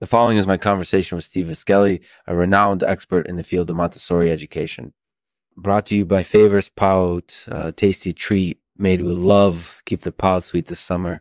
The 0.00 0.06
following 0.06 0.38
is 0.38 0.46
my 0.46 0.56
conversation 0.56 1.16
with 1.16 1.26
Steve 1.26 1.48
Viscelli, 1.48 2.00
a 2.26 2.34
renowned 2.34 2.82
expert 2.82 3.26
in 3.26 3.36
the 3.36 3.44
field 3.44 3.68
of 3.68 3.76
Montessori 3.76 4.30
education. 4.30 4.94
Brought 5.58 5.84
to 5.86 5.96
you 5.96 6.06
by 6.06 6.22
Favors 6.22 6.70
Pout, 6.70 7.44
a 7.46 7.70
tasty 7.70 8.14
treat 8.14 8.58
made 8.78 9.02
with 9.02 9.18
love. 9.18 9.82
Keep 9.84 10.00
the 10.00 10.10
pout 10.10 10.42
sweet 10.42 10.68
this 10.68 10.80
summer. 10.80 11.20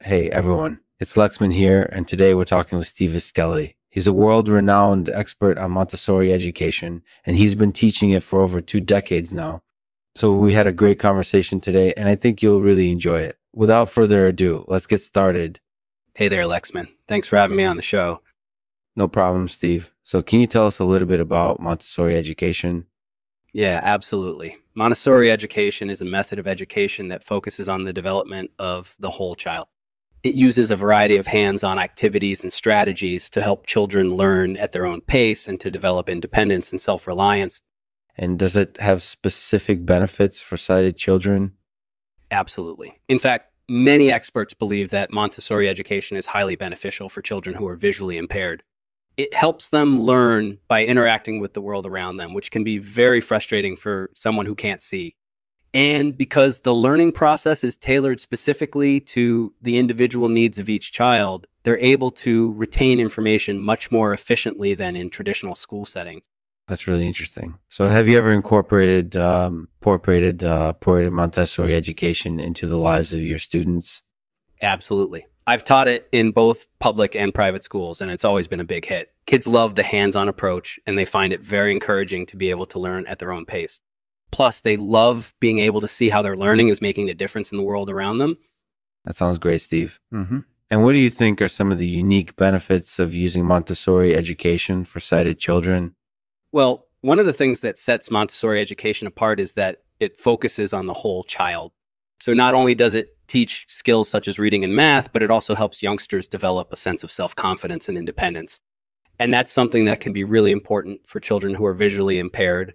Hey 0.00 0.30
everyone, 0.30 0.80
it's 0.98 1.16
Lexman 1.16 1.52
here, 1.52 1.86
and 1.92 2.08
today 2.08 2.32
we're 2.32 2.46
talking 2.46 2.78
with 2.78 2.88
Steve 2.88 3.10
Viscelli. 3.10 3.74
He's 3.90 4.06
a 4.06 4.12
world 4.14 4.48
renowned 4.48 5.10
expert 5.10 5.58
on 5.58 5.72
Montessori 5.72 6.32
education, 6.32 7.02
and 7.26 7.36
he's 7.36 7.54
been 7.54 7.72
teaching 7.72 8.08
it 8.08 8.22
for 8.22 8.40
over 8.40 8.62
two 8.62 8.80
decades 8.80 9.34
now. 9.34 9.60
So 10.16 10.32
we 10.32 10.54
had 10.54 10.66
a 10.66 10.72
great 10.72 10.98
conversation 10.98 11.60
today, 11.60 11.92
and 11.94 12.08
I 12.08 12.14
think 12.14 12.42
you'll 12.42 12.62
really 12.62 12.90
enjoy 12.90 13.20
it. 13.20 13.36
Without 13.52 13.90
further 13.90 14.26
ado, 14.26 14.64
let's 14.66 14.86
get 14.86 15.02
started. 15.02 15.60
Hey 16.18 16.26
there, 16.26 16.46
Lexman. 16.46 16.88
Thanks 17.06 17.28
for 17.28 17.36
having 17.36 17.56
me 17.56 17.64
on 17.64 17.76
the 17.76 17.82
show. 17.82 18.22
No 18.96 19.06
problem, 19.06 19.46
Steve. 19.46 19.94
So, 20.02 20.20
can 20.20 20.40
you 20.40 20.48
tell 20.48 20.66
us 20.66 20.80
a 20.80 20.84
little 20.84 21.06
bit 21.06 21.20
about 21.20 21.60
Montessori 21.60 22.16
education? 22.16 22.86
Yeah, 23.52 23.78
absolutely. 23.84 24.56
Montessori 24.74 25.30
education 25.30 25.88
is 25.88 26.02
a 26.02 26.04
method 26.04 26.40
of 26.40 26.48
education 26.48 27.06
that 27.06 27.22
focuses 27.22 27.68
on 27.68 27.84
the 27.84 27.92
development 27.92 28.50
of 28.58 28.96
the 28.98 29.10
whole 29.10 29.36
child. 29.36 29.68
It 30.24 30.34
uses 30.34 30.72
a 30.72 30.76
variety 30.76 31.18
of 31.18 31.28
hands 31.28 31.62
on 31.62 31.78
activities 31.78 32.42
and 32.42 32.52
strategies 32.52 33.30
to 33.30 33.40
help 33.40 33.64
children 33.64 34.16
learn 34.16 34.56
at 34.56 34.72
their 34.72 34.86
own 34.86 35.02
pace 35.02 35.46
and 35.46 35.60
to 35.60 35.70
develop 35.70 36.08
independence 36.08 36.72
and 36.72 36.80
self 36.80 37.06
reliance. 37.06 37.60
And 38.16 38.36
does 38.40 38.56
it 38.56 38.76
have 38.78 39.04
specific 39.04 39.86
benefits 39.86 40.40
for 40.40 40.56
sighted 40.56 40.96
children? 40.96 41.52
Absolutely. 42.32 42.98
In 43.06 43.20
fact, 43.20 43.52
many 43.68 44.10
experts 44.10 44.54
believe 44.54 44.90
that 44.90 45.12
Montessori 45.12 45.68
education 45.68 46.16
is 46.16 46.26
highly 46.26 46.56
beneficial 46.56 47.08
for 47.08 47.22
children 47.22 47.56
who 47.56 47.66
are 47.68 47.76
visually 47.76 48.16
impaired. 48.16 48.62
It 49.16 49.34
helps 49.34 49.68
them 49.68 50.00
learn 50.00 50.58
by 50.68 50.84
interacting 50.84 51.40
with 51.40 51.54
the 51.54 51.60
world 51.60 51.86
around 51.86 52.16
them, 52.16 52.34
which 52.34 52.50
can 52.50 52.64
be 52.64 52.78
very 52.78 53.20
frustrating 53.20 53.76
for 53.76 54.10
someone 54.14 54.46
who 54.46 54.54
can't 54.54 54.82
see. 54.82 55.16
And 55.74 56.16
because 56.16 56.60
the 56.60 56.74
learning 56.74 57.12
process 57.12 57.62
is 57.62 57.76
tailored 57.76 58.20
specifically 58.20 59.00
to 59.00 59.52
the 59.60 59.76
individual 59.76 60.28
needs 60.28 60.58
of 60.58 60.68
each 60.68 60.92
child, 60.92 61.46
they're 61.62 61.78
able 61.78 62.10
to 62.12 62.52
retain 62.52 62.98
information 62.98 63.60
much 63.60 63.90
more 63.90 64.12
efficiently 64.12 64.72
than 64.74 64.96
in 64.96 65.10
traditional 65.10 65.54
school 65.54 65.84
settings. 65.84 66.30
That's 66.68 66.86
really 66.86 67.06
interesting. 67.06 67.58
So, 67.70 67.88
have 67.88 68.08
you 68.08 68.18
ever 68.18 68.30
incorporated 68.30 69.16
um, 69.16 69.68
incorporated 69.80 70.44
uh, 70.44 70.74
incorporated 70.76 71.12
Montessori 71.12 71.74
education 71.74 72.38
into 72.38 72.66
the 72.66 72.76
lives 72.76 73.14
of 73.14 73.20
your 73.20 73.38
students? 73.38 74.02
Absolutely. 74.60 75.26
I've 75.46 75.64
taught 75.64 75.88
it 75.88 76.06
in 76.12 76.32
both 76.32 76.66
public 76.78 77.16
and 77.16 77.32
private 77.32 77.64
schools, 77.64 78.02
and 78.02 78.10
it's 78.10 78.24
always 78.24 78.46
been 78.46 78.60
a 78.60 78.64
big 78.64 78.84
hit. 78.84 79.10
Kids 79.24 79.46
love 79.46 79.76
the 79.76 79.82
hands-on 79.82 80.28
approach, 80.28 80.78
and 80.86 80.98
they 80.98 81.06
find 81.06 81.32
it 81.32 81.40
very 81.40 81.72
encouraging 81.72 82.26
to 82.26 82.36
be 82.36 82.50
able 82.50 82.66
to 82.66 82.78
learn 82.78 83.06
at 83.06 83.18
their 83.18 83.32
own 83.32 83.46
pace. 83.46 83.80
Plus, 84.30 84.60
they 84.60 84.76
love 84.76 85.32
being 85.40 85.58
able 85.58 85.80
to 85.80 85.88
see 85.88 86.10
how 86.10 86.20
their 86.20 86.36
learning 86.36 86.68
is 86.68 86.82
making 86.82 87.08
a 87.08 87.14
difference 87.14 87.50
in 87.50 87.56
the 87.56 87.64
world 87.64 87.88
around 87.88 88.18
them. 88.18 88.36
That 89.06 89.16
sounds 89.16 89.38
great, 89.38 89.62
Steve. 89.62 90.00
Mm-hmm. 90.12 90.40
And 90.70 90.84
what 90.84 90.92
do 90.92 90.98
you 90.98 91.08
think 91.08 91.40
are 91.40 91.48
some 91.48 91.72
of 91.72 91.78
the 91.78 91.86
unique 91.86 92.36
benefits 92.36 92.98
of 92.98 93.14
using 93.14 93.46
Montessori 93.46 94.14
education 94.14 94.84
for 94.84 95.00
sighted 95.00 95.38
children? 95.38 95.94
Well, 96.52 96.86
one 97.00 97.18
of 97.18 97.26
the 97.26 97.32
things 97.32 97.60
that 97.60 97.78
sets 97.78 98.10
Montessori 98.10 98.60
education 98.60 99.06
apart 99.06 99.38
is 99.38 99.54
that 99.54 99.82
it 100.00 100.18
focuses 100.18 100.72
on 100.72 100.86
the 100.86 100.94
whole 100.94 101.24
child. 101.24 101.72
So 102.20 102.34
not 102.34 102.54
only 102.54 102.74
does 102.74 102.94
it 102.94 103.16
teach 103.26 103.66
skills 103.68 104.08
such 104.08 104.26
as 104.26 104.38
reading 104.38 104.64
and 104.64 104.74
math, 104.74 105.12
but 105.12 105.22
it 105.22 105.30
also 105.30 105.54
helps 105.54 105.82
youngsters 105.82 106.26
develop 106.26 106.72
a 106.72 106.76
sense 106.76 107.04
of 107.04 107.10
self 107.10 107.36
confidence 107.36 107.88
and 107.88 107.98
independence. 107.98 108.60
And 109.18 109.32
that's 109.32 109.52
something 109.52 109.84
that 109.84 110.00
can 110.00 110.12
be 110.12 110.24
really 110.24 110.50
important 110.50 111.00
for 111.06 111.20
children 111.20 111.54
who 111.54 111.66
are 111.66 111.74
visually 111.74 112.18
impaired. 112.18 112.74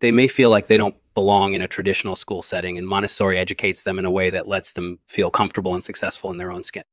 They 0.00 0.12
may 0.12 0.28
feel 0.28 0.50
like 0.50 0.66
they 0.66 0.76
don't 0.76 0.96
belong 1.14 1.54
in 1.54 1.62
a 1.62 1.68
traditional 1.68 2.16
school 2.16 2.42
setting, 2.42 2.78
and 2.78 2.86
Montessori 2.86 3.38
educates 3.38 3.82
them 3.82 3.98
in 3.98 4.04
a 4.04 4.10
way 4.10 4.30
that 4.30 4.48
lets 4.48 4.72
them 4.72 4.98
feel 5.06 5.30
comfortable 5.30 5.74
and 5.74 5.84
successful 5.84 6.30
in 6.30 6.38
their 6.38 6.50
own 6.50 6.64
skin. 6.64 6.84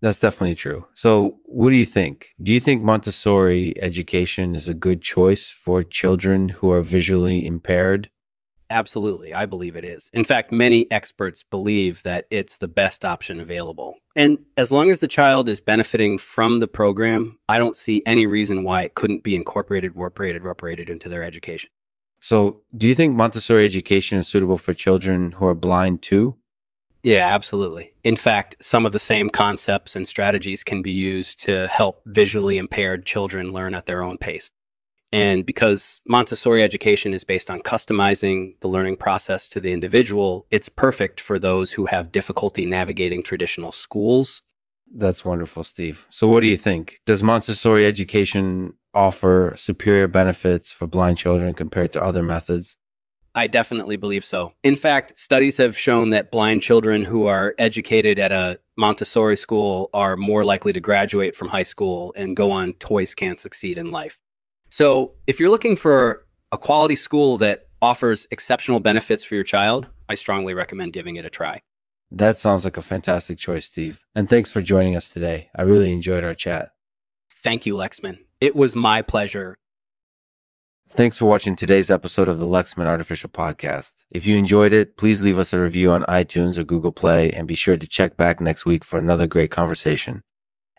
That's 0.00 0.20
definitely 0.20 0.54
true. 0.54 0.86
So, 0.94 1.38
what 1.44 1.70
do 1.70 1.76
you 1.76 1.86
think? 1.86 2.34
Do 2.40 2.52
you 2.52 2.60
think 2.60 2.82
Montessori 2.82 3.74
education 3.82 4.54
is 4.54 4.68
a 4.68 4.74
good 4.74 5.02
choice 5.02 5.50
for 5.50 5.82
children 5.82 6.50
who 6.50 6.70
are 6.70 6.82
visually 6.82 7.44
impaired? 7.44 8.10
Absolutely. 8.70 9.32
I 9.32 9.46
believe 9.46 9.76
it 9.76 9.84
is. 9.84 10.10
In 10.12 10.24
fact, 10.24 10.52
many 10.52 10.90
experts 10.90 11.42
believe 11.42 12.02
that 12.02 12.26
it's 12.30 12.58
the 12.58 12.68
best 12.68 13.04
option 13.04 13.40
available. 13.40 13.96
And 14.14 14.38
as 14.56 14.70
long 14.70 14.90
as 14.90 15.00
the 15.00 15.08
child 15.08 15.48
is 15.48 15.60
benefiting 15.60 16.18
from 16.18 16.60
the 16.60 16.68
program, 16.68 17.38
I 17.48 17.58
don't 17.58 17.76
see 17.76 18.02
any 18.04 18.26
reason 18.26 18.64
why 18.64 18.82
it 18.82 18.94
couldn't 18.94 19.22
be 19.22 19.34
incorporated, 19.34 19.92
incorporated, 19.92 20.42
incorporated 20.42 20.90
into 20.90 21.08
their 21.08 21.22
education. 21.22 21.70
So, 22.20 22.62
do 22.76 22.88
you 22.88 22.94
think 22.94 23.14
Montessori 23.14 23.64
education 23.64 24.18
is 24.18 24.28
suitable 24.28 24.58
for 24.58 24.74
children 24.74 25.32
who 25.32 25.46
are 25.46 25.54
blind 25.54 26.02
too? 26.02 26.36
Yeah, 27.02 27.32
absolutely. 27.32 27.94
In 28.02 28.16
fact, 28.16 28.56
some 28.60 28.84
of 28.84 28.92
the 28.92 28.98
same 28.98 29.30
concepts 29.30 29.94
and 29.94 30.06
strategies 30.06 30.64
can 30.64 30.82
be 30.82 30.90
used 30.90 31.40
to 31.44 31.68
help 31.68 32.02
visually 32.06 32.58
impaired 32.58 33.06
children 33.06 33.52
learn 33.52 33.74
at 33.74 33.86
their 33.86 34.02
own 34.02 34.18
pace. 34.18 34.50
And 35.10 35.46
because 35.46 36.00
Montessori 36.06 36.62
education 36.62 37.14
is 37.14 37.24
based 37.24 37.50
on 37.50 37.60
customizing 37.60 38.60
the 38.60 38.68
learning 38.68 38.96
process 38.96 39.48
to 39.48 39.60
the 39.60 39.72
individual, 39.72 40.46
it's 40.50 40.68
perfect 40.68 41.20
for 41.20 41.38
those 41.38 41.72
who 41.72 41.86
have 41.86 42.12
difficulty 42.12 42.66
navigating 42.66 43.22
traditional 43.22 43.72
schools. 43.72 44.42
That's 44.94 45.24
wonderful, 45.24 45.64
Steve. 45.64 46.06
So, 46.10 46.28
what 46.28 46.40
do 46.40 46.46
you 46.46 46.56
think? 46.56 47.00
Does 47.06 47.22
Montessori 47.22 47.86
education 47.86 48.74
offer 48.94 49.54
superior 49.56 50.08
benefits 50.08 50.72
for 50.72 50.86
blind 50.86 51.18
children 51.18 51.54
compared 51.54 51.92
to 51.92 52.02
other 52.02 52.22
methods? 52.22 52.76
I 53.34 53.46
definitely 53.46 53.96
believe 53.96 54.24
so. 54.24 54.52
In 54.62 54.76
fact, 54.76 55.18
studies 55.18 55.56
have 55.58 55.76
shown 55.76 56.10
that 56.10 56.30
blind 56.30 56.62
children 56.62 57.04
who 57.04 57.26
are 57.26 57.54
educated 57.58 58.18
at 58.18 58.32
a 58.32 58.58
Montessori 58.76 59.36
school 59.36 59.90
are 59.92 60.16
more 60.16 60.44
likely 60.44 60.72
to 60.72 60.80
graduate 60.80 61.36
from 61.36 61.48
high 61.48 61.62
school 61.62 62.12
and 62.16 62.36
go 62.36 62.50
on 62.50 62.72
Toys 62.74 63.14
Can't 63.14 63.38
Succeed 63.38 63.78
in 63.78 63.90
life. 63.90 64.22
So, 64.70 65.12
if 65.26 65.40
you're 65.40 65.50
looking 65.50 65.76
for 65.76 66.26
a 66.52 66.58
quality 66.58 66.96
school 66.96 67.38
that 67.38 67.68
offers 67.80 68.26
exceptional 68.30 68.80
benefits 68.80 69.24
for 69.24 69.34
your 69.34 69.44
child, 69.44 69.88
I 70.08 70.14
strongly 70.14 70.54
recommend 70.54 70.92
giving 70.92 71.16
it 71.16 71.24
a 71.24 71.30
try. 71.30 71.62
That 72.10 72.36
sounds 72.36 72.64
like 72.64 72.76
a 72.76 72.82
fantastic 72.82 73.38
choice, 73.38 73.66
Steve. 73.66 74.00
And 74.14 74.28
thanks 74.28 74.50
for 74.50 74.62
joining 74.62 74.96
us 74.96 75.10
today. 75.10 75.50
I 75.54 75.62
really 75.62 75.92
enjoyed 75.92 76.24
our 76.24 76.34
chat. 76.34 76.70
Thank 77.30 77.66
you, 77.66 77.74
Lexman. 77.74 78.18
It 78.40 78.56
was 78.56 78.74
my 78.74 79.02
pleasure. 79.02 79.58
Thanks 80.90 81.18
for 81.18 81.26
watching 81.26 81.54
today's 81.54 81.90
episode 81.90 82.30
of 82.30 82.38
the 82.38 82.46
Lexman 82.46 82.86
Artificial 82.86 83.28
Podcast. 83.28 84.06
If 84.10 84.26
you 84.26 84.38
enjoyed 84.38 84.72
it, 84.72 84.96
please 84.96 85.22
leave 85.22 85.38
us 85.38 85.52
a 85.52 85.60
review 85.60 85.92
on 85.92 86.02
iTunes 86.04 86.56
or 86.56 86.64
Google 86.64 86.92
Play 86.92 87.30
and 87.30 87.46
be 87.46 87.54
sure 87.54 87.76
to 87.76 87.86
check 87.86 88.16
back 88.16 88.40
next 88.40 88.64
week 88.64 88.84
for 88.84 88.98
another 88.98 89.26
great 89.26 89.50
conversation. 89.50 90.22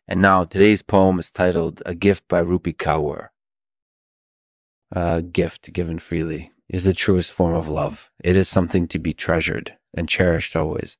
And 0.08 0.20
now 0.20 0.46
today's 0.46 0.82
poem 0.82 1.20
is 1.20 1.30
titled 1.30 1.84
A 1.86 1.94
Gift 1.94 2.28
by 2.28 2.44
Rupi 2.44 2.76
Kaur. 2.76 3.28
A 4.92 5.22
gift 5.22 5.72
given 5.74 6.00
freely 6.00 6.52
is 6.68 6.86
the 6.86 6.94
truest 6.94 7.32
form 7.32 7.54
of 7.54 7.70
love. 7.70 8.10
It 8.24 8.36
is 8.36 8.50
something 8.50 8.88
to 8.88 8.98
be 8.98 9.14
treasured 9.14 9.78
and 9.94 10.10
cherished 10.10 10.56
always. 10.56 10.98